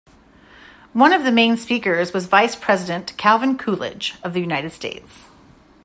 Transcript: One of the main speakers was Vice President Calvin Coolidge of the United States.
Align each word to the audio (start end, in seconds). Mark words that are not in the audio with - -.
One 0.93 1.13
of 1.13 1.23
the 1.25 1.31
main 1.31 1.57
speakers 1.57 2.11
was 2.11 2.25
Vice 2.25 2.55
President 2.55 3.15
Calvin 3.17 3.55
Coolidge 3.55 4.15
of 4.23 4.33
the 4.33 4.39
United 4.41 4.71
States. 4.71 5.25